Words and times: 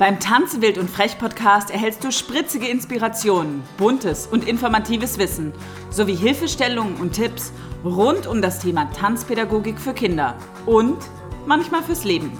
Beim 0.00 0.18
Tanze 0.18 0.62
wild 0.62 0.78
und 0.78 0.88
frech 0.88 1.18
Podcast 1.18 1.70
erhältst 1.70 2.02
du 2.02 2.10
spritzige 2.10 2.66
Inspirationen, 2.66 3.62
buntes 3.76 4.26
und 4.26 4.48
informatives 4.48 5.18
Wissen 5.18 5.52
sowie 5.90 6.14
Hilfestellungen 6.14 6.96
und 6.96 7.12
Tipps 7.12 7.52
rund 7.84 8.26
um 8.26 8.40
das 8.40 8.60
Thema 8.60 8.90
Tanzpädagogik 8.92 9.78
für 9.78 9.92
Kinder 9.92 10.38
und 10.64 10.96
manchmal 11.44 11.82
fürs 11.82 12.04
Leben. 12.04 12.32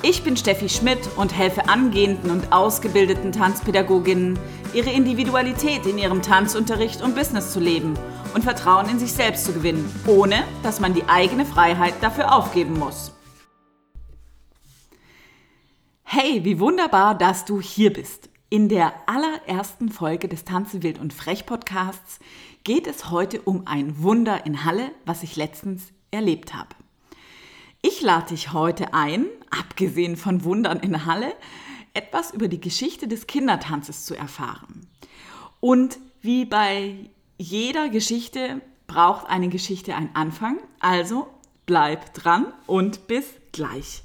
Ich 0.00 0.24
bin 0.24 0.34
Steffi 0.34 0.70
Schmidt 0.70 1.10
und 1.16 1.36
helfe 1.36 1.68
angehenden 1.68 2.30
und 2.30 2.54
ausgebildeten 2.54 3.32
Tanzpädagoginnen, 3.32 4.38
ihre 4.72 4.88
Individualität 4.88 5.84
in 5.84 5.98
ihrem 5.98 6.22
Tanzunterricht 6.22 7.02
und 7.02 7.14
Business 7.14 7.52
zu 7.52 7.60
leben 7.60 7.98
und 8.34 8.44
Vertrauen 8.44 8.88
in 8.88 8.98
sich 8.98 9.12
selbst 9.12 9.44
zu 9.44 9.52
gewinnen, 9.52 9.94
ohne 10.06 10.42
dass 10.62 10.80
man 10.80 10.94
die 10.94 11.04
eigene 11.06 11.44
Freiheit 11.44 11.92
dafür 12.00 12.34
aufgeben 12.34 12.78
muss. 12.78 13.13
Hey, 16.16 16.44
wie 16.44 16.60
wunderbar, 16.60 17.18
dass 17.18 17.44
du 17.44 17.60
hier 17.60 17.92
bist. 17.92 18.28
In 18.48 18.68
der 18.68 18.92
allerersten 19.08 19.88
Folge 19.88 20.28
des 20.28 20.44
Tanzen 20.44 20.84
wild 20.84 21.00
und 21.00 21.12
frech 21.12 21.44
Podcasts 21.44 22.20
geht 22.62 22.86
es 22.86 23.10
heute 23.10 23.42
um 23.42 23.66
ein 23.66 24.00
Wunder 24.00 24.46
in 24.46 24.64
Halle, 24.64 24.92
was 25.06 25.24
ich 25.24 25.34
letztens 25.34 25.88
erlebt 26.12 26.54
habe. 26.54 26.68
Ich 27.82 28.00
lade 28.00 28.28
dich 28.28 28.52
heute 28.52 28.94
ein, 28.94 29.26
abgesehen 29.50 30.16
von 30.16 30.44
Wundern 30.44 30.78
in 30.78 31.04
Halle, 31.04 31.34
etwas 31.94 32.32
über 32.32 32.46
die 32.46 32.60
Geschichte 32.60 33.08
des 33.08 33.26
Kindertanzes 33.26 34.04
zu 34.04 34.14
erfahren. 34.14 34.86
Und 35.58 35.98
wie 36.20 36.44
bei 36.44 37.10
jeder 37.38 37.88
Geschichte 37.88 38.60
braucht 38.86 39.28
eine 39.28 39.48
Geschichte 39.48 39.96
einen 39.96 40.14
Anfang, 40.14 40.60
also 40.78 41.26
bleib 41.66 42.14
dran 42.14 42.52
und 42.68 43.08
bis 43.08 43.26
gleich. 43.50 44.04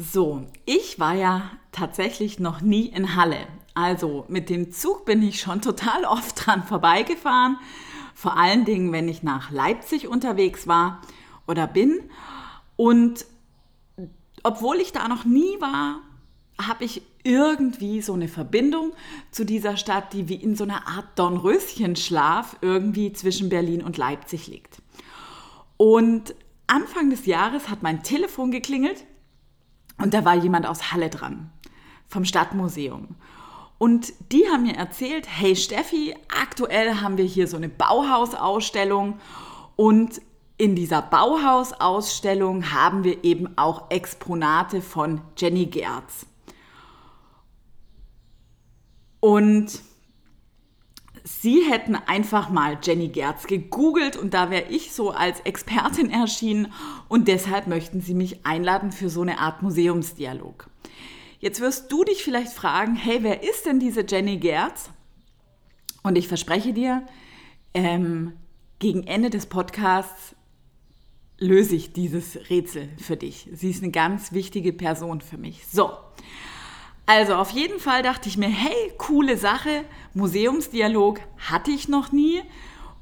So, 0.00 0.46
ich 0.64 1.00
war 1.00 1.14
ja 1.14 1.50
tatsächlich 1.72 2.38
noch 2.38 2.60
nie 2.60 2.86
in 2.86 3.16
Halle. 3.16 3.48
Also 3.74 4.24
mit 4.28 4.48
dem 4.48 4.70
Zug 4.70 5.04
bin 5.04 5.20
ich 5.24 5.40
schon 5.40 5.60
total 5.60 6.04
oft 6.04 6.46
dran 6.46 6.62
vorbeigefahren. 6.62 7.58
Vor 8.14 8.36
allen 8.36 8.64
Dingen, 8.64 8.92
wenn 8.92 9.08
ich 9.08 9.24
nach 9.24 9.50
Leipzig 9.50 10.06
unterwegs 10.06 10.68
war 10.68 11.02
oder 11.48 11.66
bin. 11.66 11.98
Und 12.76 13.26
obwohl 14.44 14.76
ich 14.76 14.92
da 14.92 15.08
noch 15.08 15.24
nie 15.24 15.60
war, 15.60 16.00
habe 16.64 16.84
ich 16.84 17.02
irgendwie 17.24 18.00
so 18.00 18.12
eine 18.12 18.28
Verbindung 18.28 18.92
zu 19.32 19.44
dieser 19.44 19.76
Stadt, 19.76 20.12
die 20.12 20.28
wie 20.28 20.36
in 20.36 20.54
so 20.54 20.62
einer 20.62 20.86
Art 20.86 21.18
Dornröschenschlaf 21.18 22.56
irgendwie 22.60 23.12
zwischen 23.12 23.48
Berlin 23.48 23.82
und 23.82 23.96
Leipzig 23.96 24.46
liegt. 24.46 24.80
Und 25.76 26.36
Anfang 26.68 27.10
des 27.10 27.26
Jahres 27.26 27.68
hat 27.68 27.82
mein 27.82 28.04
Telefon 28.04 28.52
geklingelt 28.52 29.04
und 29.98 30.14
da 30.14 30.24
war 30.24 30.34
jemand 30.34 30.66
aus 30.66 30.92
Halle 30.92 31.10
dran, 31.10 31.50
vom 32.06 32.24
Stadtmuseum. 32.24 33.16
Und 33.78 34.12
die 34.32 34.44
haben 34.50 34.62
mir 34.62 34.76
erzählt, 34.76 35.26
hey 35.28 35.54
Steffi, 35.54 36.14
aktuell 36.36 36.96
haben 36.96 37.16
wir 37.16 37.24
hier 37.24 37.46
so 37.46 37.56
eine 37.56 37.68
Bauhausausstellung 37.68 39.20
und 39.76 40.20
in 40.56 40.74
dieser 40.74 41.02
Bauhausausstellung 41.02 42.72
haben 42.72 43.04
wir 43.04 43.22
eben 43.22 43.56
auch 43.56 43.90
Exponate 43.90 44.82
von 44.82 45.20
Jenny 45.36 45.66
Gerz. 45.66 46.26
Und 49.20 49.80
Sie 51.28 51.60
hätten 51.70 51.94
einfach 51.94 52.48
mal 52.48 52.78
Jenny 52.82 53.08
Gerz 53.08 53.46
gegoogelt 53.46 54.16
und 54.16 54.32
da 54.32 54.50
wäre 54.50 54.70
ich 54.70 54.92
so 54.92 55.10
als 55.10 55.40
Expertin 55.40 56.10
erschienen 56.10 56.72
und 57.08 57.28
deshalb 57.28 57.66
möchten 57.66 58.00
Sie 58.00 58.14
mich 58.14 58.46
einladen 58.46 58.92
für 58.92 59.10
so 59.10 59.20
eine 59.20 59.38
Art 59.38 59.60
Museumsdialog. 59.60 60.70
Jetzt 61.38 61.60
wirst 61.60 61.92
du 61.92 62.02
dich 62.02 62.24
vielleicht 62.24 62.52
fragen, 62.52 62.96
hey, 62.96 63.18
wer 63.20 63.42
ist 63.42 63.66
denn 63.66 63.78
diese 63.78 64.06
Jenny 64.08 64.38
Gerz? 64.38 64.88
Und 66.02 66.16
ich 66.16 66.28
verspreche 66.28 66.72
dir, 66.72 67.06
ähm, 67.74 68.32
gegen 68.78 69.06
Ende 69.06 69.28
des 69.28 69.46
Podcasts 69.46 70.34
löse 71.38 71.76
ich 71.76 71.92
dieses 71.92 72.48
Rätsel 72.48 72.88
für 72.96 73.18
dich. 73.18 73.48
Sie 73.52 73.70
ist 73.70 73.82
eine 73.82 73.92
ganz 73.92 74.32
wichtige 74.32 74.72
Person 74.72 75.20
für 75.20 75.36
mich. 75.36 75.66
So, 75.66 75.90
also 77.08 77.36
auf 77.36 77.52
jeden 77.52 77.80
Fall 77.80 78.02
dachte 78.02 78.28
ich 78.28 78.36
mir, 78.36 78.50
hey, 78.50 78.92
coole 78.98 79.38
Sache, 79.38 79.86
Museumsdialog 80.12 81.20
hatte 81.38 81.70
ich 81.70 81.88
noch 81.88 82.12
nie 82.12 82.42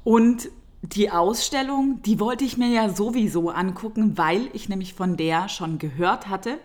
und 0.05 0.49
die 0.81 1.11
Ausstellung, 1.11 2.01
die 2.03 2.17
wollte 2.17 2.45
ich 2.45 2.55
mir 2.55 2.69
ja 2.69 2.87
sowieso 2.87 3.49
angucken, 3.49 4.17
weil 4.17 4.47
ich 4.53 4.69
nämlich 4.69 4.93
von 4.93 5.17
der 5.17 5.49
schon 5.49 5.77
gehört 5.77 6.29
hatte 6.29 6.57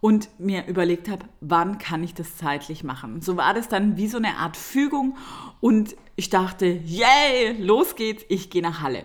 und 0.00 0.28
mir 0.38 0.68
überlegt 0.68 1.08
habe, 1.08 1.24
wann 1.40 1.78
kann 1.78 2.04
ich 2.04 2.14
das 2.14 2.36
zeitlich 2.36 2.84
machen. 2.84 3.20
So 3.20 3.36
war 3.36 3.52
das 3.52 3.68
dann 3.68 3.96
wie 3.96 4.06
so 4.06 4.18
eine 4.18 4.36
Art 4.36 4.56
Fügung 4.56 5.16
und 5.60 5.96
ich 6.14 6.30
dachte, 6.30 6.66
yay, 6.66 7.56
los 7.58 7.96
geht's, 7.96 8.24
ich 8.28 8.48
gehe 8.48 8.62
nach 8.62 8.80
Halle. 8.80 9.02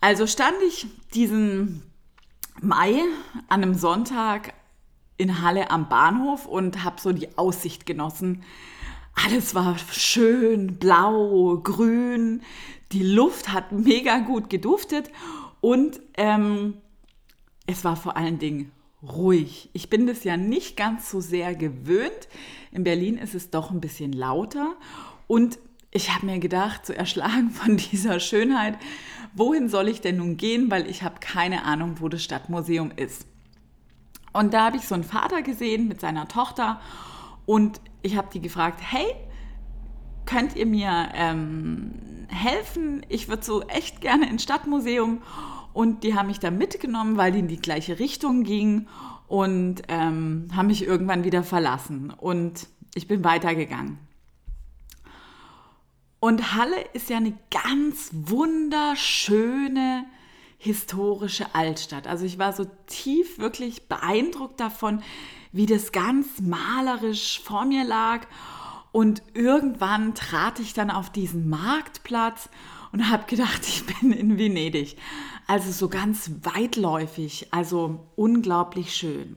Also 0.00 0.26
stand 0.26 0.56
ich 0.66 0.86
diesen 1.12 1.82
Mai 2.62 2.94
an 3.50 3.62
einem 3.62 3.74
Sonntag 3.74 4.54
in 5.16 5.42
Halle 5.42 5.70
am 5.70 5.88
Bahnhof 5.88 6.46
und 6.46 6.84
habe 6.84 7.00
so 7.00 7.12
die 7.12 7.36
Aussicht 7.36 7.86
genossen. 7.86 8.42
Alles 9.14 9.54
war 9.54 9.76
schön, 9.90 10.78
blau, 10.78 11.58
grün. 11.62 12.42
Die 12.92 13.02
Luft 13.02 13.52
hat 13.52 13.72
mega 13.72 14.18
gut 14.18 14.50
geduftet 14.50 15.10
und 15.60 16.00
ähm, 16.14 16.74
es 17.66 17.84
war 17.84 17.96
vor 17.96 18.16
allen 18.16 18.38
Dingen 18.38 18.72
ruhig. 19.02 19.70
Ich 19.72 19.90
bin 19.90 20.06
das 20.06 20.24
ja 20.24 20.36
nicht 20.36 20.76
ganz 20.76 21.10
so 21.10 21.20
sehr 21.20 21.54
gewöhnt. 21.54 22.28
In 22.70 22.84
Berlin 22.84 23.18
ist 23.18 23.34
es 23.34 23.50
doch 23.50 23.70
ein 23.70 23.80
bisschen 23.80 24.12
lauter 24.12 24.76
und 25.26 25.58
ich 25.90 26.14
habe 26.14 26.26
mir 26.26 26.38
gedacht, 26.38 26.86
so 26.86 26.92
erschlagen 26.92 27.50
von 27.50 27.76
dieser 27.92 28.18
Schönheit, 28.18 28.78
wohin 29.34 29.68
soll 29.68 29.88
ich 29.88 30.00
denn 30.00 30.16
nun 30.16 30.36
gehen, 30.36 30.70
weil 30.70 30.88
ich 30.88 31.02
habe 31.02 31.16
keine 31.20 31.64
Ahnung, 31.64 31.96
wo 32.00 32.08
das 32.08 32.24
Stadtmuseum 32.24 32.92
ist. 32.96 33.26
Und 34.32 34.54
da 34.54 34.66
habe 34.66 34.76
ich 34.76 34.88
so 34.88 34.94
einen 34.94 35.04
Vater 35.04 35.42
gesehen 35.42 35.88
mit 35.88 36.00
seiner 36.00 36.28
Tochter 36.28 36.80
und 37.46 37.80
ich 38.02 38.16
habe 38.16 38.28
die 38.32 38.40
gefragt, 38.40 38.80
hey, 38.82 39.06
könnt 40.24 40.56
ihr 40.56 40.66
mir 40.66 41.08
ähm, 41.14 42.26
helfen? 42.28 43.04
Ich 43.08 43.28
würde 43.28 43.44
so 43.44 43.62
echt 43.62 44.00
gerne 44.00 44.28
ins 44.28 44.42
Stadtmuseum. 44.42 45.22
Und 45.72 46.04
die 46.04 46.14
haben 46.14 46.26
mich 46.26 46.38
da 46.40 46.50
mitgenommen, 46.50 47.16
weil 47.16 47.32
die 47.32 47.38
in 47.38 47.48
die 47.48 47.60
gleiche 47.60 47.98
Richtung 47.98 48.42
gingen 48.44 48.88
und 49.26 49.82
ähm, 49.88 50.48
haben 50.54 50.66
mich 50.66 50.86
irgendwann 50.86 51.24
wieder 51.24 51.42
verlassen. 51.42 52.10
Und 52.10 52.68
ich 52.94 53.08
bin 53.08 53.24
weitergegangen. 53.24 53.98
Und 56.20 56.54
Halle 56.54 56.76
ist 56.92 57.08
ja 57.10 57.16
eine 57.16 57.32
ganz 57.50 58.10
wunderschöne 58.12 60.04
historische 60.62 61.56
Altstadt. 61.56 62.06
Also 62.06 62.24
ich 62.24 62.38
war 62.38 62.52
so 62.52 62.66
tief 62.86 63.38
wirklich 63.38 63.88
beeindruckt 63.88 64.60
davon, 64.60 65.02
wie 65.50 65.66
das 65.66 65.90
ganz 65.90 66.40
malerisch 66.40 67.40
vor 67.42 67.64
mir 67.64 67.82
lag. 67.82 68.28
Und 68.92 69.24
irgendwann 69.34 70.14
trat 70.14 70.60
ich 70.60 70.72
dann 70.72 70.92
auf 70.92 71.10
diesen 71.10 71.48
Marktplatz 71.48 72.48
und 72.92 73.10
habe 73.10 73.26
gedacht, 73.26 73.62
ich 73.66 73.84
bin 73.86 74.12
in 74.12 74.38
Venedig. 74.38 74.96
Also 75.48 75.72
so 75.72 75.88
ganz 75.88 76.30
weitläufig, 76.42 77.48
also 77.50 78.06
unglaublich 78.14 78.94
schön. 78.94 79.36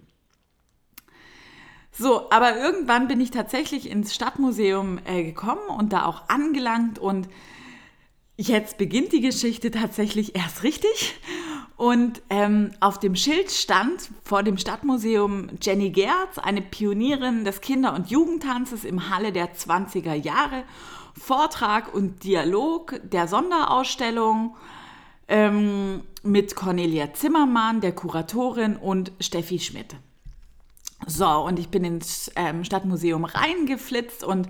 So, 1.92 2.30
aber 2.30 2.56
irgendwann 2.56 3.08
bin 3.08 3.20
ich 3.20 3.32
tatsächlich 3.32 3.90
ins 3.90 4.14
Stadtmuseum 4.14 5.00
äh, 5.06 5.24
gekommen 5.24 5.68
und 5.76 5.92
da 5.92 6.06
auch 6.06 6.30
angelangt 6.30 7.00
und 7.00 7.30
Jetzt 8.38 8.78
beginnt 8.78 9.14
die 9.14 9.22
Geschichte 9.22 9.72
tatsächlich 9.72 10.36
erst 10.36 10.64
richtig. 10.64 11.20
Und 11.78 12.22
ähm, 12.30 12.72
auf 12.80 13.00
dem 13.00 13.16
Schild 13.16 13.52
stand 13.52 14.10
vor 14.24 14.44
dem 14.44 14.58
Stadtmuseum 14.58 15.50
Jenny 15.62 15.90
Gerz, 15.90 16.38
eine 16.38 16.62
Pionierin 16.62 17.46
des 17.46 17.62
Kinder- 17.62 17.94
und 17.94 18.10
Jugendtanzes 18.10 18.86
im 18.86 19.10
Halle 19.10 19.32
der 19.32 19.54
20er 19.54 20.14
Jahre. 20.14 20.64
Vortrag 21.18 21.94
und 21.94 22.24
Dialog 22.24 23.00
der 23.04 23.28
Sonderausstellung 23.28 24.56
ähm, 25.28 26.02
mit 26.24 26.56
Cornelia 26.56 27.14
Zimmermann, 27.14 27.82
der 27.82 27.94
Kuratorin, 27.94 28.76
und 28.76 29.12
Steffi 29.20 29.60
Schmidt. 29.60 29.96
So, 31.08 31.28
und 31.28 31.60
ich 31.60 31.70
bin 31.70 31.84
ins 31.84 32.32
ähm, 32.36 32.64
Stadtmuseum 32.64 33.26
reingeflitzt 33.26 34.24
und 34.24 34.50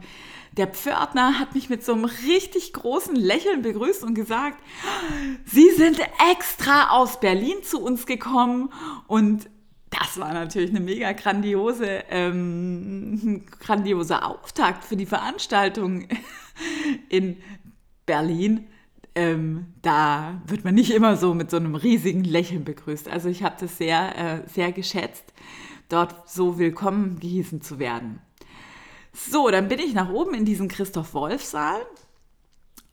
der 0.58 0.68
Pförtner 0.68 1.40
hat 1.40 1.54
mich 1.54 1.70
mit 1.70 1.84
so 1.84 1.94
einem 1.94 2.06
richtig 2.06 2.74
großen 2.74 3.16
Lächeln 3.16 3.62
begrüßt 3.62 4.04
und 4.04 4.14
gesagt, 4.14 4.62
Sie 5.46 5.70
sind 5.72 6.00
extra 6.32 6.92
aus 6.92 7.20
Berlin 7.20 7.58
zu 7.64 7.82
uns 7.82 8.06
gekommen 8.06 8.72
und 9.08 9.50
das 9.90 10.20
war 10.20 10.34
natürlich 10.34 10.72
eine 10.72 10.80
mega 10.80 11.12
grandiose, 11.14 12.04
ähm, 12.10 13.46
grandioser 13.60 14.26
Auftakt 14.28 14.84
für 14.84 14.98
die 14.98 15.06
Veranstaltung 15.06 16.08
in 17.10 17.38
Berlin. 18.06 18.68
Ähm, 19.14 19.68
da 19.82 20.42
wird 20.48 20.66
man 20.66 20.76
nicht 20.76 20.92
immer 20.92 21.16
so 21.16 21.34
mit 21.34 21.50
so 21.50 21.58
einem 21.58 21.76
riesigen 21.76 22.26
Lächeln 22.26 22.66
begrüßt. 22.66 23.08
Also 23.08 23.30
ich 23.30 23.44
habe 23.44 23.56
das 23.60 23.78
sehr, 23.78 24.18
äh, 24.18 24.50
sehr 24.50 24.74
geschätzt 24.74 25.34
dort 25.90 26.30
so 26.30 26.58
willkommen 26.58 27.20
gehießen 27.20 27.62
zu 27.62 27.80
werden. 27.80 28.20
So, 29.18 29.50
dann 29.50 29.70
bin 29.70 29.80
ich 29.80 29.94
nach 29.94 30.10
oben 30.10 30.34
in 30.34 30.44
diesen 30.44 30.68
Christoph 30.68 31.14
Wolf 31.14 31.42
Saal. 31.46 31.80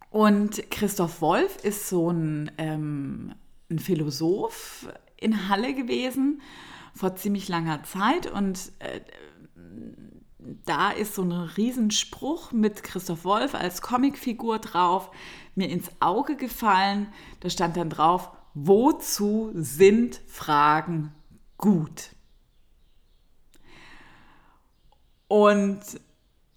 Und 0.08 0.70
Christoph 0.70 1.20
Wolf 1.20 1.64
ist 1.64 1.88
so 1.88 2.10
ein, 2.10 2.52
ähm, 2.58 3.34
ein 3.68 3.80
Philosoph 3.80 4.88
in 5.16 5.48
Halle 5.48 5.74
gewesen 5.74 6.40
vor 6.94 7.16
ziemlich 7.16 7.48
langer 7.48 7.82
Zeit 7.82 8.30
und 8.30 8.70
äh, 8.78 9.00
da 10.64 10.90
ist 10.90 11.14
so 11.14 11.22
ein 11.22 11.32
Riesenspruch 11.32 12.52
mit 12.52 12.84
Christoph 12.84 13.24
Wolf 13.24 13.54
als 13.54 13.82
Comicfigur 13.82 14.58
drauf 14.58 15.10
mir 15.56 15.68
ins 15.70 15.90
Auge 15.98 16.36
gefallen. 16.36 17.08
Da 17.40 17.50
stand 17.50 17.76
dann 17.76 17.90
drauf, 17.90 18.30
wozu 18.54 19.50
sind 19.54 20.20
Fragen 20.26 21.12
gut? 21.56 22.10
Und 25.26 25.80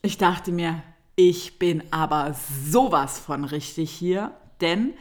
ich 0.05 0.17
dachte 0.17 0.51
mir, 0.51 0.83
ich 1.15 1.59
bin 1.59 1.83
aber 1.91 2.35
sowas 2.69 3.19
von 3.19 3.43
richtig 3.43 3.91
hier, 3.91 4.31
denn 4.61 4.93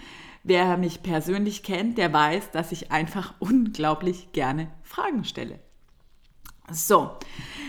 wer 0.42 0.76
mich 0.76 1.02
persönlich 1.02 1.62
kennt, 1.62 1.98
der 1.98 2.12
weiß, 2.12 2.50
dass 2.50 2.72
ich 2.72 2.90
einfach 2.90 3.34
unglaublich 3.38 4.32
gerne 4.32 4.70
Fragen 4.82 5.24
stelle. 5.24 5.58
So, 6.70 7.10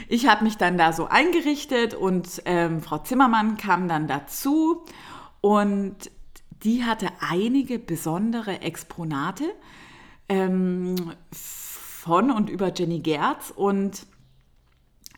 ich 0.08 0.28
habe 0.28 0.46
mich 0.46 0.56
dann 0.56 0.78
da 0.78 0.94
so 0.94 1.08
eingerichtet 1.08 1.94
und 1.94 2.42
ähm, 2.46 2.82
Frau 2.82 3.00
Zimmermann 3.00 3.58
kam 3.58 3.90
dann 3.90 4.08
dazu 4.08 4.86
und 5.42 6.10
die 6.64 6.86
hatte 6.86 7.10
einige 7.20 7.78
besondere 7.78 8.62
Exponate 8.62 9.44
ähm, 10.30 10.96
von 11.32 12.32
und 12.32 12.50
über 12.50 12.74
Jenny 12.74 13.00
Gerz 13.00 13.52
und 13.54 14.08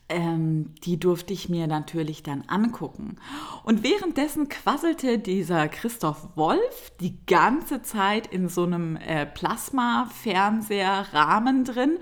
ähm, 0.09 0.73
die 0.83 0.99
durfte 0.99 1.31
ich 1.33 1.49
mir 1.49 1.67
natürlich 1.67 2.23
dann 2.23 2.43
angucken. 2.47 3.17
Und 3.63 3.83
währenddessen 3.83 4.49
quasselte 4.49 5.19
dieser 5.19 5.67
Christoph 5.67 6.29
Wolf 6.35 6.93
die 6.99 7.23
ganze 7.25 7.81
Zeit 7.81 8.27
in 8.27 8.47
so 8.47 8.63
einem 8.63 8.95
äh, 8.95 9.25
Plasma-Fernseher-Rahmen 9.25 11.65
drin 11.65 11.97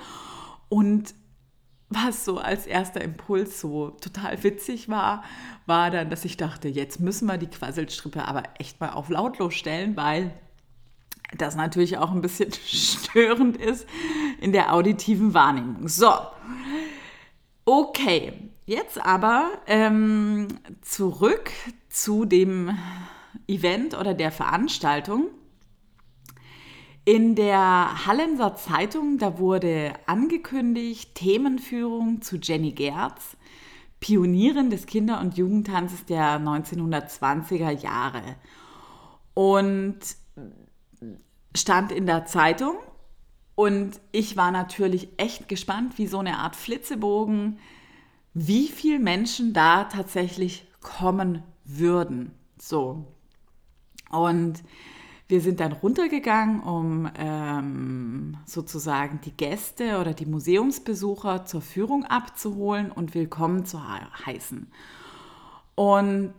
und 0.70 1.16
was 1.90 2.26
so 2.26 2.40
als 2.40 2.66
erster 2.66 3.02
Impuls 3.02 3.62
so 3.62 3.92
total 3.92 4.42
witzig 4.44 4.90
war, 4.90 5.24
war 5.66 5.92
dann, 5.92 6.10
dass 6.10 6.26
ich 6.26 6.36
dachte, 6.36 6.68
jetzt 6.68 7.00
müssen 7.00 7.28
wir 7.28 7.38
die 7.38 7.48
Quasselstrippe 7.48 8.28
aber 8.28 8.44
echt 8.60 8.82
mal 8.82 8.90
auf 8.90 9.08
lautlos 9.10 9.54
stellen, 9.54 9.96
weil 9.96 10.34
das 11.38 11.56
natürlich 11.56 11.98
auch 11.98 12.12
ein 12.12 12.22
bisschen 12.22 12.52
störend 12.66 13.58
ist 13.58 13.88
in 14.40 14.52
der 14.52 14.74
auditiven 14.74 15.34
Wahrnehmung. 15.34 15.88
So, 15.88 16.12
okay, 17.66 18.34
jetzt 18.66 19.04
aber 19.04 19.50
ähm, 19.68 20.48
zurück 20.82 21.52
zu 21.90 22.26
dem 22.26 22.78
Event 23.48 23.98
oder 23.98 24.14
der 24.14 24.32
Veranstaltung. 24.32 25.28
In 27.04 27.36
der 27.36 28.08
Hallenser 28.08 28.56
Zeitung, 28.56 29.20
da 29.20 29.38
wurde 29.38 29.94
angekündigt, 30.08 31.14
Themenführung 31.14 32.22
zu 32.22 32.38
Jenny 32.38 32.72
Gerz, 32.72 33.38
Pionierin 34.00 34.72
des 34.72 34.88
Kinder- 34.88 35.20
und 35.20 35.38
Jugendtanzes 35.38 36.06
der 36.06 36.40
1920er 36.40 37.70
Jahre. 37.70 38.24
Und 39.36 40.00
stand 41.56 41.92
in 41.92 42.06
der 42.06 42.26
Zeitung 42.26 42.76
und 43.56 44.02
ich 44.12 44.36
war 44.36 44.52
natürlich 44.52 45.10
echt 45.18 45.48
gespannt, 45.48 45.98
wie 45.98 46.08
so 46.08 46.20
eine 46.20 46.40
Art 46.40 46.56
Flitzebogen, 46.56 47.58
wie 48.34 48.68
viele 48.68 49.00
Menschen 49.00 49.54
da 49.54 49.86
tatsächlich 49.86 50.68
kommen 50.82 51.42
würden. 51.64 52.32
So. 52.60 53.06
Und 54.12 54.62
wir 55.28 55.42
sind 55.42 55.60
dann 55.60 55.72
runtergegangen, 55.72 56.60
um 56.62 57.10
ähm, 57.18 58.38
sozusagen 58.46 59.22
die 59.22 59.32
Gäste 59.32 60.00
oder 60.00 60.14
die 60.14 60.26
Museumsbesucher 60.26 61.46
zur 61.46 61.62
Führung 61.62 62.04
abzuholen 62.06 62.92
und 62.92 63.16
willkommen 63.16 63.66
zu 63.66 63.82
heißen. 64.26 64.68
Und 65.74 66.36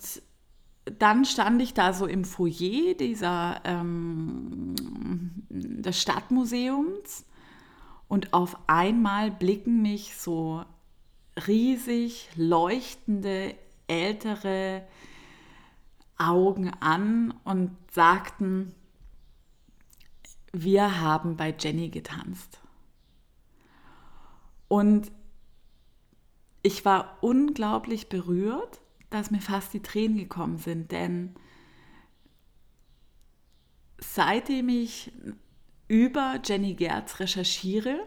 dann 0.98 1.24
stand 1.24 1.60
ich 1.60 1.74
da 1.74 1.92
so 1.92 2.06
im 2.06 2.24
Foyer 2.24 2.94
dieser, 2.94 3.60
ähm, 3.64 4.74
des 5.48 6.00
Stadtmuseums 6.00 7.24
und 8.08 8.32
auf 8.32 8.56
einmal 8.68 9.30
blicken 9.30 9.82
mich 9.82 10.16
so 10.16 10.64
riesig 11.46 12.30
leuchtende 12.36 13.54
ältere 13.88 14.86
Augen 16.18 16.70
an 16.80 17.34
und 17.44 17.76
sagten, 17.92 18.74
wir 20.52 21.00
haben 21.00 21.36
bei 21.36 21.54
Jenny 21.58 21.90
getanzt. 21.90 22.60
Und 24.68 25.12
ich 26.62 26.84
war 26.84 27.18
unglaublich 27.20 28.08
berührt, 28.08 28.80
dass 29.10 29.30
mir 29.30 29.40
fast 29.40 29.72
die 29.72 29.82
Tränen 29.82 30.16
gekommen 30.16 30.58
sind, 30.58 30.92
denn 30.92 31.34
seitdem 33.98 34.68
ich 34.68 35.12
über 35.88 36.40
Jenny 36.44 36.74
Gerz 36.74 37.20
recherchiere, 37.20 37.98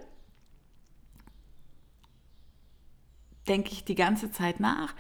denke 3.47 3.71
ich 3.71 3.83
die 3.83 3.95
ganze 3.95 4.31
Zeit 4.31 4.59
nach, 4.59 4.93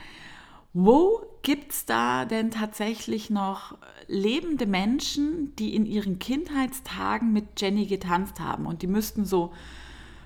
wo 0.73 1.21
gibt 1.41 1.71
es 1.71 1.85
da 1.85 2.25
denn 2.25 2.51
tatsächlich 2.51 3.29
noch 3.29 3.77
lebende 4.07 4.65
Menschen, 4.65 5.55
die 5.55 5.75
in 5.75 5.85
ihren 5.85 6.19
Kindheitstagen 6.19 7.33
mit 7.33 7.59
Jenny 7.59 7.85
getanzt 7.85 8.39
haben? 8.39 8.65
Und 8.65 8.81
die 8.81 8.87
müssten 8.87 9.25
so 9.25 9.53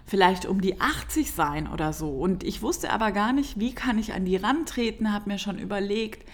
vielleicht 0.05 0.45
um 0.45 0.61
die 0.61 0.79
80 0.79 1.31
sein 1.31 1.67
oder 1.67 1.93
so. 1.93 2.09
Und 2.09 2.43
ich 2.43 2.61
wusste 2.61 2.91
aber 2.91 3.11
gar 3.11 3.33
nicht, 3.33 3.59
wie 3.59 3.73
kann 3.73 3.97
ich 3.97 4.13
an 4.13 4.25
die 4.25 4.35
rantreten, 4.35 5.13
habe 5.13 5.29
mir 5.29 5.37
schon 5.37 5.57
überlegt, 5.57 6.27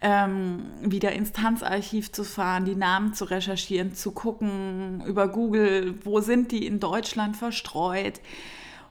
ähm, 0.00 0.66
wieder 0.80 1.12
ins 1.12 1.32
Tanzarchiv 1.32 2.12
zu 2.12 2.22
fahren, 2.22 2.64
die 2.64 2.76
Namen 2.76 3.14
zu 3.14 3.24
recherchieren, 3.24 3.94
zu 3.94 4.12
gucken 4.12 5.02
über 5.06 5.28
Google, 5.28 5.94
wo 6.04 6.20
sind 6.20 6.52
die 6.52 6.66
in 6.66 6.78
Deutschland 6.78 7.36
verstreut 7.36 8.20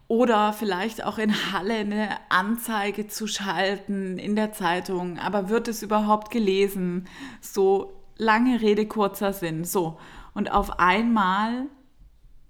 oder 0.10 0.54
vielleicht 0.54 1.04
auch 1.04 1.18
in 1.18 1.52
Halle 1.52 1.76
eine 1.76 2.10
Anzeige 2.30 3.08
zu 3.08 3.28
schalten 3.28 4.18
in 4.18 4.36
der 4.36 4.54
Zeitung. 4.54 5.20
Aber 5.20 5.50
wird 5.50 5.68
es 5.68 5.84
überhaupt 5.84 6.32
gelesen? 6.32 7.08
So 7.42 7.94
lange 8.18 8.62
Rede, 8.62 8.86
kurzer 8.86 9.34
Sinn. 9.34 9.66
So. 9.66 9.98
Und 10.34 10.52
auf 10.52 10.80
einmal 10.80 11.66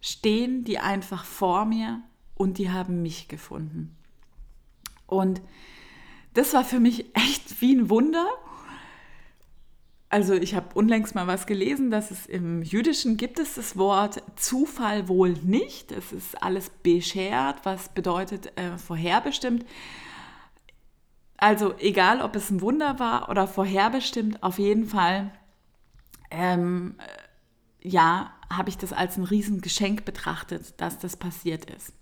stehen 0.02 0.64
die 0.64 0.80
einfach 0.80 1.26
vor 1.26 1.66
mir 1.66 2.02
und 2.36 2.58
die 2.58 2.72
haben 2.72 3.02
mich 3.02 3.28
gefunden. 3.28 3.96
Und 5.06 5.42
das 6.34 6.54
war 6.54 6.64
für 6.64 6.80
mich 6.80 7.06
echt 7.16 7.62
wie 7.62 7.76
ein 7.76 7.90
Wunder 7.90 8.28
also 10.10 10.34
ich 10.34 10.56
habe 10.56 10.68
unlängst 10.74 11.16
mal 11.16 11.28
was 11.28 11.48
gelesen, 11.48 11.92
dass 11.92 12.12
es 12.12 12.26
im 12.28 12.62
Jüdischen 12.64 13.18
gibt 13.18 13.40
es 13.40 13.56
das 13.56 13.78
Wort 13.78 14.24
Zufall 14.38 15.10
wohl 15.10 15.34
nicht. 15.44 15.92
Es 15.92 16.14
ist 16.14 16.42
alles 16.42 16.70
beschert, 16.70 17.66
was 17.66 17.90
bedeutet 17.90 18.58
äh, 18.58 18.78
vorherbestimmt. 18.78 19.66
Also 21.36 21.76
egal, 21.80 22.22
ob 22.22 22.36
es 22.36 22.50
ein 22.50 22.62
Wunder 22.62 23.00
war 23.00 23.30
oder 23.30 23.48
vorherbestimmt, 23.48 24.42
auf 24.44 24.60
jeden 24.60 24.86
Fall, 24.86 25.32
ähm, 26.32 26.96
äh, 27.00 27.88
ja, 27.88 28.32
habe 28.52 28.70
ich 28.70 28.78
das 28.78 28.94
als 28.94 29.18
ein 29.18 29.24
Riesengeschenk 29.24 30.06
betrachtet, 30.06 30.74
dass 30.78 31.00
das 31.00 31.18
passiert 31.18 31.70
ist. 31.70 31.94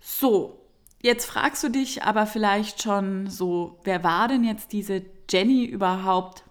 So, 0.00 0.60
jetzt 1.02 1.26
fragst 1.26 1.62
du 1.62 1.70
dich 1.70 2.02
aber 2.02 2.26
vielleicht 2.26 2.82
schon 2.82 3.28
so, 3.28 3.78
wer 3.84 4.04
war 4.04 4.28
denn 4.28 4.44
jetzt 4.44 4.72
diese 4.72 5.02
Jenny 5.30 5.64
überhaupt? 5.64 6.44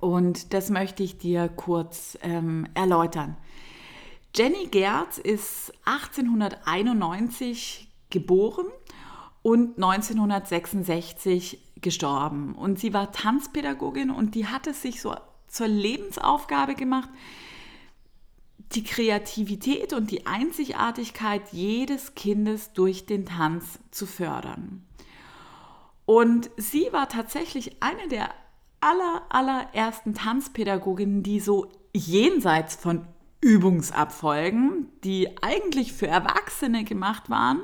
Und 0.00 0.52
das 0.52 0.70
möchte 0.70 1.02
ich 1.02 1.18
dir 1.18 1.48
kurz 1.48 2.18
ähm, 2.22 2.66
erläutern. 2.74 3.36
Jenny 4.36 4.66
Gerz 4.66 5.18
ist 5.18 5.72
1891 5.84 7.88
geboren 8.10 8.66
und 9.42 9.76
1966 9.76 11.60
gestorben. 11.80 12.56
Und 12.56 12.80
sie 12.80 12.92
war 12.92 13.12
Tanzpädagogin 13.12 14.10
und 14.10 14.34
die 14.34 14.48
hat 14.48 14.66
es 14.66 14.82
sich 14.82 15.00
so 15.00 15.14
zur 15.46 15.68
Lebensaufgabe 15.68 16.74
gemacht, 16.74 17.10
die 18.72 18.84
Kreativität 18.84 19.92
und 19.92 20.10
die 20.10 20.26
Einzigartigkeit 20.26 21.42
jedes 21.52 22.14
Kindes 22.14 22.72
durch 22.72 23.06
den 23.06 23.26
Tanz 23.26 23.78
zu 23.90 24.06
fördern. 24.06 24.84
Und 26.06 26.50
sie 26.56 26.88
war 26.92 27.08
tatsächlich 27.08 27.82
eine 27.82 28.08
der 28.08 28.30
aller, 28.80 29.22
allerersten 29.30 30.14
Tanzpädagoginnen, 30.14 31.22
die 31.22 31.40
so 31.40 31.70
jenseits 31.94 32.74
von 32.74 33.06
Übungsabfolgen, 33.40 34.88
die 35.04 35.42
eigentlich 35.42 35.92
für 35.92 36.06
Erwachsene 36.06 36.84
gemacht 36.84 37.30
waren 37.30 37.62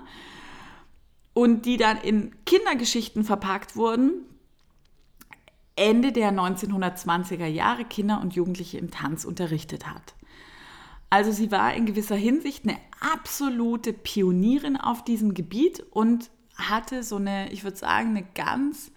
und 1.32 1.66
die 1.66 1.76
dann 1.76 1.98
in 1.98 2.34
Kindergeschichten 2.44 3.24
verpackt 3.24 3.76
wurden, 3.76 4.24
Ende 5.76 6.12
der 6.12 6.32
1920er 6.32 7.46
Jahre 7.46 7.84
Kinder 7.84 8.20
und 8.20 8.34
Jugendliche 8.34 8.78
im 8.78 8.90
Tanz 8.90 9.24
unterrichtet 9.24 9.86
hat. 9.86 10.14
Also 11.10 11.32
sie 11.32 11.50
war 11.50 11.74
in 11.74 11.86
gewisser 11.86 12.16
Hinsicht 12.16 12.64
eine 12.64 12.78
absolute 13.00 13.92
Pionierin 13.92 14.76
auf 14.76 15.04
diesem 15.04 15.34
Gebiet 15.34 15.80
und 15.90 16.30
hatte 16.54 17.02
so 17.02 17.16
eine, 17.16 17.52
ich 17.52 17.64
würde 17.64 17.76
sagen, 17.76 18.10
eine 18.10 18.24
ganz 18.34 18.92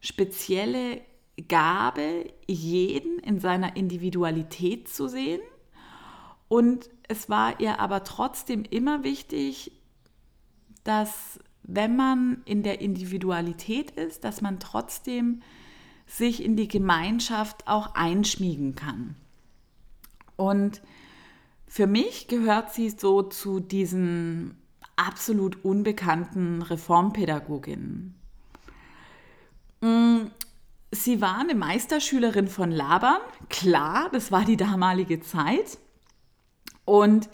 spezielle 0.00 1.00
Gabe, 1.48 2.32
jeden 2.46 3.18
in 3.18 3.40
seiner 3.40 3.76
Individualität 3.76 4.88
zu 4.88 5.08
sehen. 5.08 5.40
Und 6.48 6.88
es 7.08 7.28
war 7.28 7.60
ihr 7.60 7.80
aber 7.80 8.04
trotzdem 8.04 8.64
immer 8.64 9.02
wichtig, 9.02 9.72
dass 10.84 11.40
wenn 11.62 11.96
man 11.96 12.42
in 12.44 12.62
der 12.62 12.80
Individualität 12.80 13.92
ist, 13.92 14.24
dass 14.24 14.40
man 14.40 14.60
trotzdem 14.60 15.42
sich 16.06 16.44
in 16.44 16.56
die 16.56 16.68
Gemeinschaft 16.68 17.68
auch 17.68 17.94
einschmiegen 17.94 18.74
kann. 18.74 19.14
Und 20.36 20.82
für 21.70 21.86
mich 21.86 22.26
gehört 22.26 22.74
sie 22.74 22.90
so 22.90 23.22
zu 23.22 23.60
diesen 23.60 24.60
absolut 24.96 25.64
unbekannten 25.64 26.62
Reformpädagoginnen. 26.62 28.16
Mm, 29.80 30.22
sie 30.90 31.20
war 31.20 31.38
eine 31.38 31.54
Meisterschülerin 31.54 32.48
von 32.48 32.72
Laban, 32.72 33.20
klar, 33.50 34.08
das 34.12 34.32
war 34.32 34.44
die 34.44 34.56
damalige 34.56 35.20
Zeit. 35.20 35.78
Und 36.84 37.30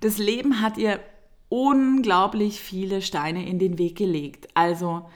das 0.00 0.18
Leben 0.18 0.60
hat 0.60 0.76
ihr 0.76 1.00
unglaublich 1.48 2.60
viele 2.60 3.00
Steine 3.00 3.48
in 3.48 3.58
den 3.58 3.78
Weg 3.78 3.96
gelegt. 3.96 4.48
Also 4.52 5.08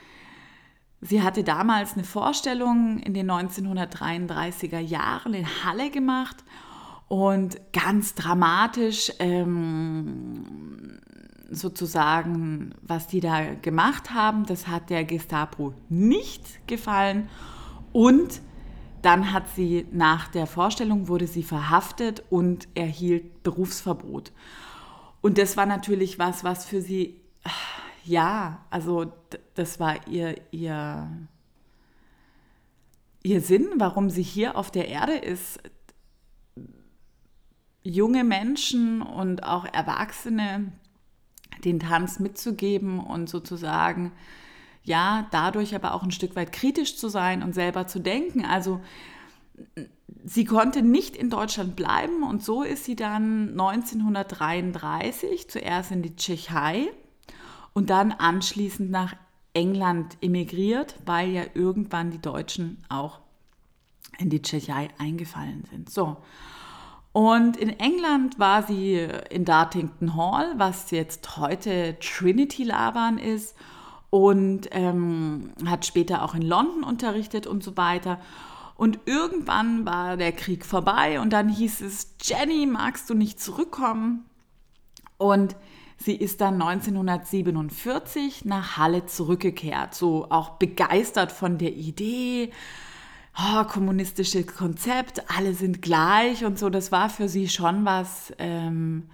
sie 0.99 1.21
hatte 1.21 1.43
damals 1.43 1.93
eine 1.93 2.05
Vorstellung 2.05 2.97
in 2.97 3.13
den 3.13 3.29
1933er 3.29 4.79
Jahren 4.79 5.35
in 5.35 5.63
Halle 5.63 5.91
gemacht 5.91 6.43
und 7.07 7.59
ganz 7.71 8.15
dramatisch 8.15 9.11
ähm, 9.19 10.99
sozusagen, 11.49 12.73
was 12.81 13.07
die 13.07 13.19
da 13.19 13.53
gemacht 13.55 14.11
haben, 14.11 14.45
das 14.45 14.67
hat 14.67 14.89
der 14.89 15.03
Gestapo 15.03 15.73
nicht 15.89 16.67
gefallen 16.67 17.29
und 17.91 18.41
dann 19.03 19.33
hat 19.33 19.49
sie 19.49 19.85
nach 19.91 20.29
der 20.29 20.47
Vorstellung 20.47 21.09
wurde 21.09 21.27
sie 21.27 21.43
verhaftet 21.43 22.23
und 22.29 22.69
erhielt 22.73 23.43
Berufsverbot. 23.43 24.31
Und 25.21 25.37
das 25.37 25.57
war 25.57 25.65
natürlich 25.65 26.19
was, 26.19 26.43
was 26.43 26.65
für 26.65 26.81
sie, 26.81 27.19
ja, 28.05 28.65
also 28.69 29.11
das 29.55 29.79
war 29.79 30.07
ihr, 30.07 30.35
ihr, 30.51 31.09
ihr 33.23 33.41
Sinn, 33.41 33.67
warum 33.75 34.09
sie 34.09 34.23
hier 34.23 34.57
auf 34.57 34.71
der 34.71 34.87
Erde 34.87 35.13
ist. 35.13 35.59
Junge 37.83 38.23
Menschen 38.23 39.01
und 39.01 39.43
auch 39.43 39.65
Erwachsene 39.65 40.71
den 41.63 41.79
Tanz 41.79 42.19
mitzugeben 42.19 42.99
und 42.99 43.29
sozusagen 43.29 44.11
ja, 44.83 45.27
dadurch 45.31 45.75
aber 45.75 45.93
auch 45.93 46.03
ein 46.03 46.11
Stück 46.11 46.35
weit 46.35 46.51
kritisch 46.51 46.97
zu 46.97 47.07
sein 47.07 47.41
und 47.41 47.53
selber 47.53 47.87
zu 47.87 47.99
denken. 47.99 48.43
Also 48.45 48.81
sie 50.25 50.45
konnte 50.45 50.81
nicht 50.81 51.15
in 51.15 51.29
Deutschland 51.29 51.75
bleiben 51.75 52.23
und 52.23 52.43
so 52.43 52.63
ist 52.63 52.85
sie 52.85 52.95
dann 52.95 53.51
1933 53.51 55.49
zuerst 55.49 55.91
in 55.91 56.01
die 56.01 56.15
Tschechei 56.15 56.87
und 57.73 57.89
dann 57.89 58.11
anschließend 58.11 58.91
nach 58.91 59.15
England 59.53 60.17
emigriert, 60.21 60.95
weil 61.05 61.29
ja 61.29 61.43
irgendwann 61.53 62.11
die 62.11 62.21
Deutschen 62.21 62.83
auch 62.89 63.19
in 64.17 64.29
die 64.29 64.41
Tschechei 64.41 64.89
eingefallen 64.97 65.63
sind. 65.69 65.89
So. 65.89 66.17
Und 67.13 67.57
in 67.57 67.69
England 67.79 68.39
war 68.39 68.63
sie 68.63 69.07
in 69.29 69.45
Dartington 69.45 70.15
Hall, 70.15 70.53
was 70.57 70.89
jetzt 70.89 71.37
heute 71.37 71.95
Trinity 71.99 72.63
Laban 72.63 73.19
ist 73.19 73.55
und 74.09 74.67
ähm, 74.71 75.51
hat 75.65 75.85
später 75.85 76.23
auch 76.23 76.33
in 76.33 76.41
London 76.41 76.83
unterrichtet 76.83 77.45
und 77.45 77.63
so 77.63 77.77
weiter. 77.77 78.19
Und 78.75 78.99
irgendwann 79.05 79.85
war 79.85 80.17
der 80.17 80.31
Krieg 80.31 80.65
vorbei 80.65 81.19
und 81.19 81.31
dann 81.31 81.49
hieß 81.49 81.81
es, 81.81 82.15
Jenny, 82.21 82.65
magst 82.65 83.09
du 83.11 83.13
nicht 83.13 83.39
zurückkommen? 83.39 84.25
Und 85.17 85.55
sie 85.97 86.15
ist 86.15 86.41
dann 86.41 86.59
1947 86.59 88.45
nach 88.45 88.77
Halle 88.77 89.05
zurückgekehrt, 89.05 89.93
so 89.93 90.27
auch 90.31 90.57
begeistert 90.57 91.31
von 91.31 91.59
der 91.59 91.73
Idee, 91.73 92.51
oh, 93.37 93.63
kommunistisches 93.65 94.47
Konzept, 94.47 95.29
alle 95.29 95.53
sind 95.53 95.81
gleich 95.81 96.45
und 96.45 96.59
so. 96.59 96.69
Das 96.69 96.91
war 96.91 97.09
für 97.09 97.27
sie 97.27 97.49
schon 97.49 97.85
was, 97.85 98.33
ähm, 98.37 99.09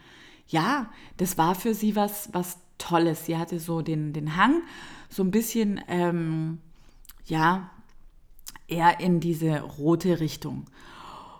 ja, 0.47 0.91
das 1.17 1.37
war 1.37 1.55
für 1.55 1.73
sie 1.73 1.95
was, 1.95 2.29
was 2.33 2.57
Tolles. 2.77 3.25
Sie 3.25 3.37
hatte 3.37 3.59
so 3.59 3.81
den, 3.81 4.13
den 4.13 4.35
Hang, 4.35 4.61
so 5.09 5.23
ein 5.23 5.31
bisschen, 5.31 5.81
ähm, 5.87 6.59
ja, 7.25 7.69
eher 8.67 8.99
in 8.99 9.19
diese 9.19 9.61
rote 9.61 10.19
Richtung. 10.19 10.65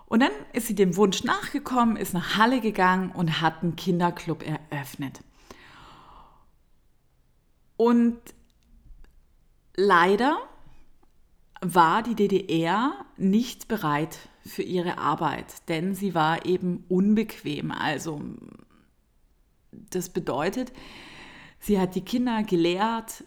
Und 0.06 0.20
dann 0.20 0.32
ist 0.52 0.66
sie 0.66 0.74
dem 0.74 0.96
Wunsch 0.96 1.22
nachgekommen, 1.22 1.96
ist 1.96 2.14
nach 2.14 2.36
Halle 2.36 2.60
gegangen 2.60 3.12
und 3.12 3.40
hat 3.40 3.62
einen 3.62 3.76
Kinderclub 3.76 4.44
eröffnet. 4.44 5.20
Und 7.76 8.18
leider 9.76 10.38
war 11.60 12.02
die 12.02 12.14
DDR 12.14 12.92
nicht 13.16 13.68
bereit 13.68 14.18
für 14.46 14.62
ihre 14.62 14.98
Arbeit, 14.98 15.68
denn 15.68 15.94
sie 15.94 16.14
war 16.14 16.46
eben 16.46 16.84
unbequem. 16.88 17.70
Also 17.70 18.22
das 19.70 20.08
bedeutet, 20.08 20.72
Sie 21.60 21.78
hat 21.78 21.94
die 21.94 22.00
Kinder 22.00 22.42
gelehrt 22.42 23.22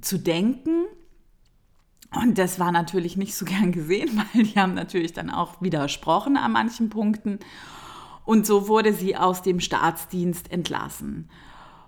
zu 0.00 0.18
denken. 0.18 0.84
Und 2.14 2.38
das 2.38 2.60
war 2.60 2.70
natürlich 2.70 3.16
nicht 3.16 3.34
so 3.34 3.44
gern 3.46 3.72
gesehen, 3.72 4.22
weil 4.32 4.44
die 4.44 4.60
haben 4.60 4.74
natürlich 4.74 5.14
dann 5.14 5.30
auch 5.30 5.60
widersprochen 5.60 6.36
an 6.36 6.52
manchen 6.52 6.90
Punkten. 6.90 7.40
Und 8.24 8.46
so 8.46 8.68
wurde 8.68 8.92
sie 8.92 9.16
aus 9.16 9.42
dem 9.42 9.60
Staatsdienst 9.60 10.52
entlassen. 10.52 11.28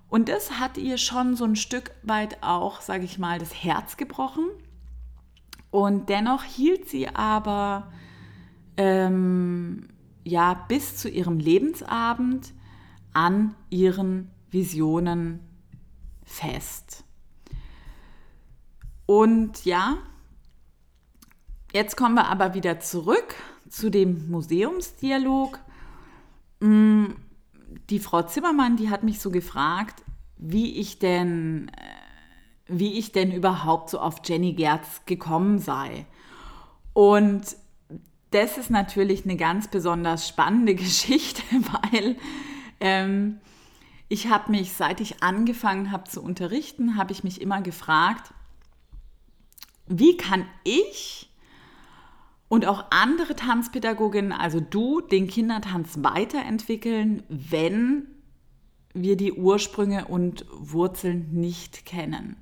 Und 0.08 0.28
das 0.28 0.58
hat 0.58 0.78
ihr 0.78 0.98
schon 0.98 1.36
so 1.36 1.44
ein 1.44 1.56
Stück 1.56 1.92
weit 2.02 2.42
auch, 2.42 2.80
sage 2.80 3.04
ich 3.04 3.18
mal, 3.18 3.38
das 3.38 3.54
Herz 3.54 3.96
gebrochen. 3.96 4.44
Und 5.76 6.08
dennoch 6.08 6.42
hielt 6.42 6.88
sie 6.88 7.06
aber 7.06 7.92
ähm, 8.78 9.88
ja 10.24 10.54
bis 10.54 10.96
zu 10.96 11.10
ihrem 11.10 11.38
Lebensabend 11.38 12.54
an 13.12 13.54
ihren 13.68 14.30
Visionen 14.50 15.40
fest. 16.24 17.04
Und 19.04 19.66
ja, 19.66 19.98
jetzt 21.74 21.94
kommen 21.94 22.14
wir 22.14 22.28
aber 22.28 22.54
wieder 22.54 22.80
zurück 22.80 23.34
zu 23.68 23.90
dem 23.90 24.30
Museumsdialog. 24.30 25.58
Mm, 26.60 27.08
die 27.90 27.98
Frau 27.98 28.22
Zimmermann, 28.22 28.78
die 28.78 28.88
hat 28.88 29.02
mich 29.02 29.20
so 29.20 29.30
gefragt, 29.30 30.02
wie 30.38 30.78
ich 30.78 30.98
denn, 31.00 31.70
wie 32.68 32.98
ich 32.98 33.12
denn 33.12 33.32
überhaupt 33.32 33.90
so 33.90 33.98
auf 33.98 34.16
Jenny 34.24 34.52
Gerz 34.52 35.02
gekommen 35.06 35.58
sei. 35.58 36.06
Und 36.92 37.56
das 38.30 38.58
ist 38.58 38.70
natürlich 38.70 39.24
eine 39.24 39.36
ganz 39.36 39.68
besonders 39.68 40.28
spannende 40.28 40.74
Geschichte, 40.76 41.42
weil 41.50 42.16
ähm, 42.80 43.40
ich 44.08 44.28
habe 44.28 44.50
mich, 44.50 44.72
seit 44.72 45.00
ich 45.00 45.22
angefangen 45.22 45.90
habe 45.90 46.04
zu 46.04 46.22
unterrichten, 46.22 46.96
habe 46.96 47.12
ich 47.12 47.24
mich 47.24 47.40
immer 47.40 47.60
gefragt, 47.60 48.32
wie 49.86 50.16
kann 50.16 50.46
ich 50.64 51.30
und 52.48 52.66
auch 52.66 52.84
andere 52.90 53.34
Tanzpädagoginnen, 53.34 54.32
also 54.32 54.60
du, 54.60 55.00
den 55.00 55.26
Kindertanz 55.26 55.98
weiterentwickeln, 56.02 57.22
wenn 57.28 58.06
wir 59.02 59.16
die 59.16 59.32
Ursprünge 59.32 60.06
und 60.06 60.44
Wurzeln 60.50 61.28
nicht 61.32 61.86
kennen. 61.86 62.36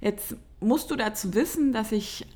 Jetzt 0.00 0.36
musst 0.60 0.90
du 0.90 0.96
dazu 0.96 1.34
wissen, 1.34 1.72
dass 1.72 1.92
ich 1.92 2.26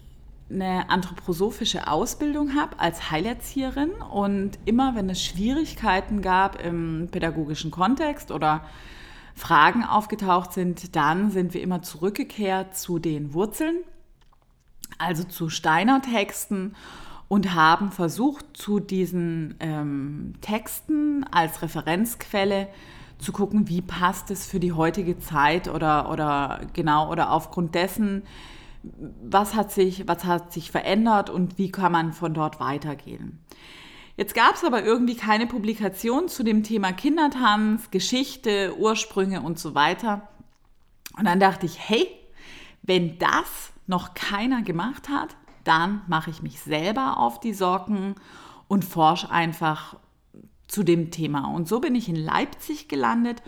eine 0.51 0.89
anthroposophische 0.89 1.89
Ausbildung 1.89 2.55
habe 2.55 2.79
als 2.79 3.11
Heilerzieherin 3.11 3.91
und 3.91 4.59
immer 4.65 4.95
wenn 4.95 5.11
es 5.11 5.23
Schwierigkeiten 5.23 6.23
gab 6.23 6.63
im 6.65 7.09
pädagogischen 7.11 7.71
Kontext 7.71 8.31
oder 8.31 8.65
Fragen 9.35 9.85
aufgetaucht 9.85 10.53
sind, 10.53 10.97
dann 10.97 11.31
sind 11.31 11.55
wir 11.55 11.63
immer 11.63 11.83
zurückgekehrt 11.83 12.77
zu 12.77 12.99
den 12.99 13.35
Wurzeln, 13.35 13.77
also 14.99 15.23
zu 15.25 15.49
Steiner 15.49 16.01
Texten 16.03 16.75
und 17.29 17.55
haben 17.55 17.93
versucht, 17.93 18.57
zu 18.57 18.81
diesen 18.81 19.55
ähm, 19.61 20.35
Texten 20.41 21.25
als 21.31 21.63
Referenzquelle 21.63 22.69
zu 23.19 23.33
gucken, 23.33 23.69
wie 23.69 23.83
passt 23.83 24.31
es 24.31 24.47
für 24.47 24.61
die 24.61 24.73
heutige 24.73 25.19
Zeit 25.19 25.69
oder, 25.69 26.11
oder 26.11 26.61
genau 26.73 27.11
oder 27.11 27.33
aufgrund 27.33 27.75
dessen, 27.75 28.23
was 29.23 29.55
hat, 29.55 29.73
sich, 29.73 30.07
was 30.07 30.25
hat 30.25 30.53
sich 30.53 30.71
verändert 30.71 31.29
und 31.29 31.59
wie 31.59 31.71
kann 31.71 31.93
man 31.93 32.13
von 32.13 32.33
dort 32.33 32.61
weitergehen. 32.61 33.41
Jetzt 34.17 34.35
gab 34.35 34.55
es 34.55 34.65
aber 34.65 34.83
irgendwie 34.83 35.17
keine 35.17 35.47
Publikation 35.47 36.29
zu 36.29 36.43
dem 36.43 36.63
Thema 36.63 36.93
Kindertanz, 36.93 37.91
Geschichte, 37.91 38.75
Ursprünge 38.79 39.43
und 39.43 39.59
so 39.59 39.75
weiter. 39.75 40.29
Und 41.17 41.25
dann 41.27 41.39
dachte 41.39 41.67
ich, 41.67 41.79
hey, 41.79 42.09
wenn 42.83 43.19
das 43.19 43.73
noch 43.87 44.15
keiner 44.15 44.63
gemacht 44.63 45.09
hat, 45.09 45.37
dann 45.69 46.03
mache 46.09 46.31
ich 46.31 46.43
mich 46.43 46.61
selber 46.61 47.19
auf 47.19 47.41
die 47.41 47.53
Socken 47.53 48.15
und 48.69 48.85
forsche 48.85 49.31
einfach 49.31 49.97
zu 50.67 50.83
dem 50.83 51.11
Thema. 51.11 51.47
Und 51.55 51.69
so 51.69 51.81
bin 51.81 51.95
ich 51.95 52.09
in 52.09 52.17
Leipzig 52.17 52.89
gelandet 52.89 53.43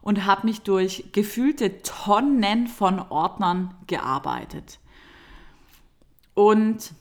und 0.00 0.24
habe 0.26 0.46
mich 0.46 0.62
durch 0.62 1.12
gefühlte 1.12 1.82
Tonnen 1.82 2.66
von 2.66 2.98
Ordnern 2.98 3.74
gearbeitet. 3.86 4.80
Und 6.34 6.92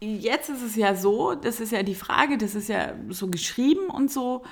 jetzt 0.00 0.48
ist 0.48 0.62
es 0.62 0.76
ja 0.76 0.94
so, 0.94 1.34
das 1.34 1.60
ist 1.60 1.72
ja 1.72 1.82
die 1.82 1.94
Frage, 1.94 2.38
das 2.38 2.54
ist 2.54 2.68
ja 2.68 2.94
so 3.10 3.28
geschrieben 3.28 3.86
und 3.86 4.10
so. 4.10 4.42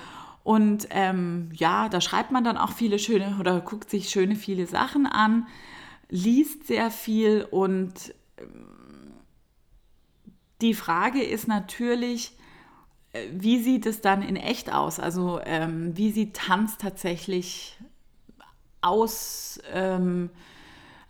Und 0.45 0.89
ähm, 0.91 1.51
ja, 1.55 1.89
da 1.89 2.01
schreibt 2.01 2.33
man 2.33 2.45
dann 2.45 2.57
auch 2.57 2.73
viele 2.73 2.99
schöne 2.99 3.37
oder 3.39 3.61
guckt 3.61 3.91
sich 3.91 4.09
schöne 4.09 4.35
viele 4.35 4.67
Sachen 4.67 5.07
an, 5.07 5.47
liest 6.09 6.67
sehr 6.67 6.91
viel 6.91 7.47
und 7.51 8.13
die 10.61 10.75
Frage 10.75 11.23
ist 11.23 11.49
natürlich, 11.49 12.33
äh, 13.13 13.29
wie 13.33 13.63
sieht 13.63 13.87
es 13.87 14.01
dann 14.01 14.23
in 14.23 14.37
echt 14.37 14.73
aus? 14.73 14.99
Also 14.99 15.41
ähm, 15.45 15.97
wie 15.97 16.13
sieht 16.13 16.35
Tanz 16.35 16.79
tatsächlich 16.79 17.79
aus, 18.81 19.61
ähm, 19.73 20.31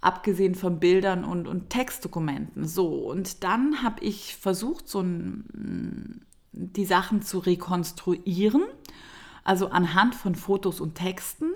abgesehen 0.00 0.54
von 0.54 0.80
Bildern 0.80 1.24
und, 1.24 1.46
und 1.46 1.70
Textdokumenten? 1.70 2.66
So, 2.66 2.88
und 2.88 3.44
dann 3.44 3.82
habe 3.82 4.02
ich 4.04 4.36
versucht, 4.36 4.88
so 4.88 5.00
ein, 5.00 6.24
die 6.52 6.84
Sachen 6.84 7.22
zu 7.22 7.38
rekonstruieren, 7.38 8.64
also 9.44 9.68
anhand 9.68 10.14
von 10.14 10.34
Fotos 10.34 10.80
und 10.80 10.94
Texten. 10.94 11.52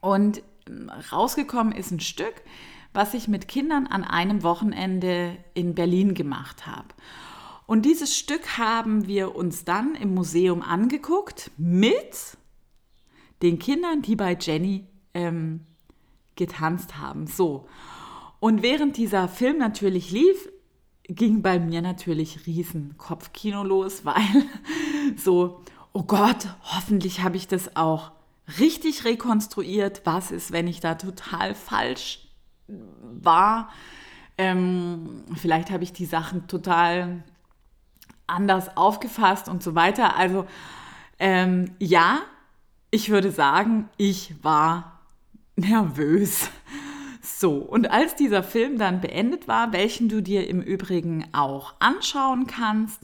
Und 0.00 0.42
ähm, 0.68 0.90
rausgekommen 1.10 1.72
ist 1.72 1.90
ein 1.90 2.00
Stück, 2.00 2.34
was 2.92 3.14
ich 3.14 3.28
mit 3.28 3.48
Kindern 3.48 3.86
an 3.86 4.04
einem 4.04 4.42
Wochenende 4.42 5.36
in 5.54 5.74
Berlin 5.74 6.14
gemacht 6.14 6.66
habe. 6.66 6.88
Und 7.66 7.86
dieses 7.86 8.16
Stück 8.16 8.58
haben 8.58 9.06
wir 9.06 9.34
uns 9.34 9.64
dann 9.64 9.94
im 9.94 10.14
Museum 10.14 10.62
angeguckt 10.62 11.50
mit 11.56 12.36
den 13.40 13.58
Kindern, 13.58 14.02
die 14.02 14.16
bei 14.16 14.36
Jenny 14.38 14.86
ähm, 15.14 15.60
getanzt 16.36 16.98
haben. 16.98 17.26
So. 17.26 17.66
Und 18.40 18.62
während 18.62 18.96
dieser 18.96 19.28
Film 19.28 19.58
natürlich 19.58 20.10
lief, 20.10 20.48
ging 21.04 21.42
bei 21.42 21.58
mir 21.58 21.82
natürlich 21.82 22.46
riesen 22.46 22.96
Kopfkino 22.98 23.62
los, 23.62 24.04
weil 24.04 24.44
so, 25.16 25.62
oh 25.92 26.02
Gott, 26.02 26.48
hoffentlich 26.62 27.22
habe 27.22 27.36
ich 27.36 27.48
das 27.48 27.76
auch 27.76 28.12
richtig 28.58 29.04
rekonstruiert. 29.04 30.02
Was 30.04 30.30
ist, 30.30 30.52
wenn 30.52 30.66
ich 30.66 30.80
da 30.80 30.94
total 30.94 31.54
falsch 31.54 32.21
war? 33.20 33.70
Ähm, 34.38 35.24
vielleicht 35.36 35.70
habe 35.70 35.84
ich 35.84 35.92
die 35.92 36.06
Sachen 36.06 36.46
total 36.46 37.22
anders 38.26 38.76
aufgefasst 38.76 39.48
und 39.48 39.62
so 39.62 39.74
weiter. 39.74 40.16
Also 40.16 40.46
ähm, 41.18 41.72
ja, 41.78 42.20
ich 42.90 43.10
würde 43.10 43.30
sagen, 43.30 43.88
ich 43.96 44.34
war 44.42 45.00
nervös. 45.56 46.50
So, 47.24 47.58
und 47.58 47.88
als 47.88 48.16
dieser 48.16 48.42
Film 48.42 48.78
dann 48.78 49.00
beendet 49.00 49.46
war, 49.46 49.72
welchen 49.72 50.08
du 50.08 50.20
dir 50.20 50.48
im 50.48 50.60
Übrigen 50.60 51.24
auch 51.32 51.74
anschauen 51.78 52.48
kannst, 52.48 53.00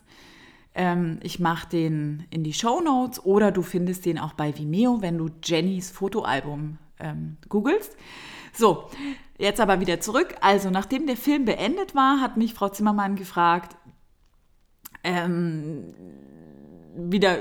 ähm, 0.74 1.20
ich 1.22 1.38
mache 1.38 1.68
den 1.68 2.24
in 2.30 2.42
die 2.42 2.52
Show 2.52 2.80
Notes 2.80 3.24
oder 3.24 3.52
du 3.52 3.62
findest 3.62 4.06
den 4.06 4.18
auch 4.18 4.32
bei 4.32 4.56
Vimeo, 4.58 5.02
wenn 5.02 5.18
du 5.18 5.28
Jennys 5.42 5.90
Fotoalbum 5.90 6.78
ähm, 6.98 7.36
googelst. 7.48 7.96
So, 8.58 8.90
jetzt 9.38 9.60
aber 9.60 9.78
wieder 9.78 10.00
zurück. 10.00 10.34
Also, 10.40 10.68
nachdem 10.70 11.06
der 11.06 11.16
Film 11.16 11.44
beendet 11.44 11.94
war, 11.94 12.20
hat 12.20 12.36
mich 12.36 12.54
Frau 12.54 12.68
Zimmermann 12.68 13.14
gefragt, 13.14 13.76
ähm, 15.04 15.94
wieder 16.96 17.38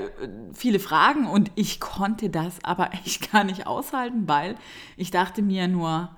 viele 0.52 0.78
Fragen 0.78 1.26
und 1.26 1.50
ich 1.56 1.80
konnte 1.80 2.30
das 2.30 2.62
aber 2.62 2.92
echt 3.04 3.32
gar 3.32 3.42
nicht 3.42 3.66
aushalten, 3.66 4.28
weil 4.28 4.54
ich 4.96 5.10
dachte 5.10 5.42
mir 5.42 5.66
nur, 5.66 6.16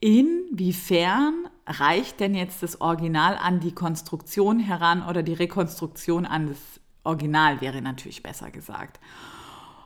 inwiefern 0.00 1.34
reicht 1.66 2.18
denn 2.20 2.34
jetzt 2.34 2.62
das 2.62 2.80
Original 2.80 3.36
an 3.36 3.60
die 3.60 3.72
Konstruktion 3.72 4.58
heran 4.58 5.06
oder 5.06 5.22
die 5.22 5.34
Rekonstruktion 5.34 6.24
an 6.24 6.46
das 6.46 6.80
Original 7.04 7.60
wäre 7.60 7.82
natürlich 7.82 8.22
besser 8.22 8.50
gesagt. 8.50 9.00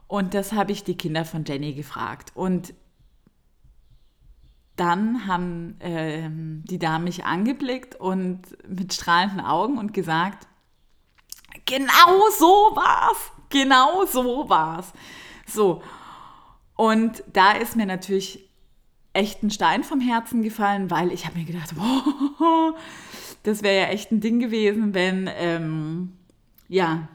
Und 0.06 0.34
das 0.34 0.52
habe 0.52 0.70
ich 0.70 0.84
die 0.84 0.96
Kinder 0.96 1.24
von 1.24 1.44
Jenny 1.44 1.72
gefragt. 1.72 2.32
Und 2.34 2.74
dann 4.80 5.26
haben 5.26 5.78
äh, 5.80 6.30
die 6.30 6.78
Damen 6.78 7.04
mich 7.04 7.26
angeblickt 7.26 7.96
und 7.96 8.40
mit 8.66 8.94
strahlenden 8.94 9.40
Augen 9.40 9.76
und 9.76 9.92
gesagt, 9.92 10.48
genau 11.66 12.30
so 12.38 12.74
war's, 12.74 13.30
genau 13.50 14.06
so 14.06 14.48
war's. 14.48 14.92
So. 15.46 15.82
Und 16.76 17.22
da 17.30 17.52
ist 17.52 17.76
mir 17.76 17.84
natürlich 17.84 18.48
echt 19.12 19.42
ein 19.42 19.50
Stein 19.50 19.84
vom 19.84 20.00
Herzen 20.00 20.42
gefallen, 20.42 20.90
weil 20.90 21.12
ich 21.12 21.26
habe 21.26 21.38
mir 21.38 21.44
gedacht, 21.44 21.76
wow, 21.76 22.74
das 23.42 23.62
wäre 23.62 23.82
ja 23.82 23.88
echt 23.88 24.10
ein 24.12 24.20
Ding 24.20 24.40
gewesen, 24.40 24.94
wenn, 24.94 25.28
ähm, 25.34 26.16
ja, 26.68 27.06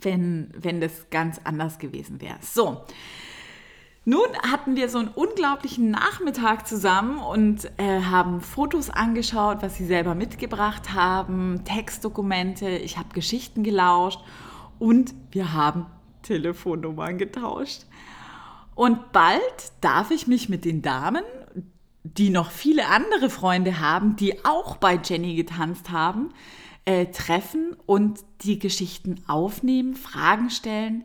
wenn, 0.00 0.52
wenn 0.56 0.80
das 0.80 1.10
ganz 1.10 1.40
anders 1.42 1.80
gewesen 1.80 2.20
wäre. 2.20 2.38
So, 2.40 2.84
nun 4.04 4.28
hatten 4.50 4.76
wir 4.76 4.88
so 4.88 4.98
einen 4.98 5.08
unglaublichen 5.08 5.90
Nachmittag 5.90 6.66
zusammen 6.66 7.18
und 7.18 7.70
äh, 7.76 8.00
haben 8.02 8.40
Fotos 8.40 8.88
angeschaut, 8.88 9.58
was 9.60 9.76
sie 9.76 9.84
selber 9.84 10.14
mitgebracht 10.14 10.94
haben, 10.94 11.62
Textdokumente, 11.64 12.68
ich 12.68 12.96
habe 12.96 13.10
Geschichten 13.12 13.62
gelauscht 13.62 14.20
und 14.78 15.14
wir 15.32 15.52
haben 15.52 15.86
Telefonnummern 16.22 17.18
getauscht. 17.18 17.84
Und 18.74 19.12
bald 19.12 19.42
darf 19.82 20.10
ich 20.10 20.26
mich 20.26 20.48
mit 20.48 20.64
den 20.64 20.80
Damen, 20.80 21.22
die 22.02 22.30
noch 22.30 22.50
viele 22.50 22.86
andere 22.86 23.28
Freunde 23.28 23.80
haben, 23.80 24.16
die 24.16 24.44
auch 24.44 24.76
bei 24.76 24.98
Jenny 25.02 25.34
getanzt 25.34 25.90
haben, 25.90 26.32
äh, 26.86 27.06
treffen 27.06 27.76
und 27.84 28.20
die 28.40 28.58
Geschichten 28.58 29.22
aufnehmen, 29.26 29.94
Fragen 29.94 30.48
stellen, 30.48 31.04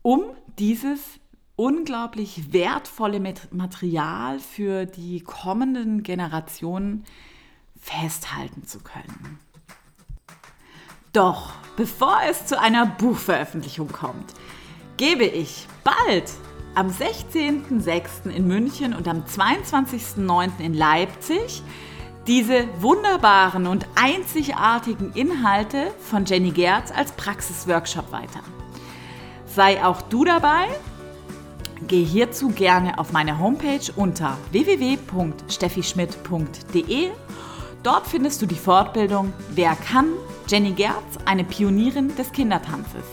um 0.00 0.22
dieses 0.58 1.20
unglaublich 1.58 2.52
wertvolle 2.52 3.20
Material 3.50 4.38
für 4.38 4.86
die 4.86 5.20
kommenden 5.20 6.04
Generationen 6.04 7.04
festhalten 7.80 8.64
zu 8.64 8.78
können. 8.78 9.40
Doch 11.12 11.52
bevor 11.76 12.20
es 12.30 12.46
zu 12.46 12.60
einer 12.60 12.86
Buchveröffentlichung 12.86 13.88
kommt, 13.88 14.34
gebe 14.98 15.24
ich 15.24 15.66
bald 15.82 16.30
am 16.76 16.90
16.06. 16.90 18.30
in 18.30 18.46
München 18.46 18.94
und 18.94 19.08
am 19.08 19.24
22.09. 19.24 20.60
in 20.60 20.74
Leipzig 20.74 21.64
diese 22.28 22.68
wunderbaren 22.80 23.66
und 23.66 23.84
einzigartigen 23.96 25.12
Inhalte 25.14 25.90
von 26.08 26.24
Jenny 26.24 26.52
Gerz 26.52 26.92
als 26.94 27.10
Praxisworkshop 27.12 28.12
weiter. 28.12 28.42
Sei 29.46 29.84
auch 29.84 30.02
du 30.02 30.24
dabei 30.24 30.68
Geh 31.86 32.04
hierzu 32.04 32.48
gerne 32.48 32.98
auf 32.98 33.12
meine 33.12 33.38
Homepage 33.38 33.92
unter 33.94 34.36
www.steffischmidt.de. 34.50 37.10
Dort 37.84 38.08
findest 38.08 38.42
du 38.42 38.46
die 38.46 38.56
Fortbildung 38.56 39.32
Wer 39.50 39.76
kann? 39.76 40.06
Jenny 40.48 40.72
Gerz, 40.72 41.18
eine 41.24 41.44
Pionierin 41.44 42.16
des 42.16 42.32
Kindertanzes. 42.32 43.04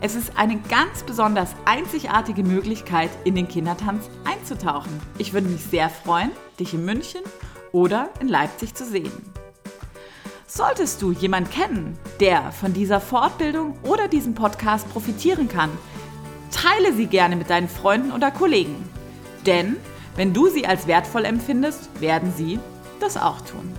Es 0.00 0.16
ist 0.16 0.36
eine 0.36 0.58
ganz 0.68 1.04
besonders 1.04 1.50
einzigartige 1.66 2.42
Möglichkeit, 2.42 3.10
in 3.22 3.36
den 3.36 3.46
Kindertanz 3.46 4.10
einzutauchen. 4.24 5.00
Ich 5.18 5.32
würde 5.32 5.46
mich 5.48 5.62
sehr 5.62 5.88
freuen, 5.88 6.32
dich 6.58 6.74
in 6.74 6.84
München 6.84 7.22
oder 7.70 8.10
in 8.20 8.26
Leipzig 8.28 8.74
zu 8.74 8.84
sehen. 8.84 9.12
Solltest 10.46 11.00
du 11.00 11.12
jemanden 11.12 11.50
kennen, 11.50 11.96
der 12.20 12.52
von 12.52 12.72
dieser 12.72 13.00
Fortbildung 13.00 13.76
oder 13.82 14.08
diesem 14.08 14.34
Podcast 14.34 14.88
profitieren 14.90 15.48
kann, 15.48 15.70
Teile 16.54 16.94
sie 16.94 17.06
gerne 17.06 17.36
mit 17.36 17.50
deinen 17.50 17.68
Freunden 17.68 18.12
oder 18.12 18.30
Kollegen. 18.30 18.88
Denn 19.44 19.76
wenn 20.16 20.32
du 20.32 20.48
sie 20.48 20.66
als 20.66 20.86
wertvoll 20.86 21.24
empfindest, 21.24 22.00
werden 22.00 22.32
sie 22.34 22.60
das 23.00 23.16
auch 23.16 23.40
tun. 23.40 23.72